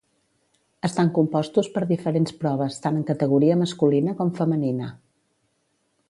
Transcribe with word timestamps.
Estan 0.87 1.09
compostos 1.17 1.67
per 1.75 1.83
diferents 1.91 2.33
proves 2.43 2.79
tant 2.85 2.97
en 2.99 3.03
categoria 3.09 3.59
masculina 3.59 4.15
com 4.23 4.33
femenina. 4.41 4.89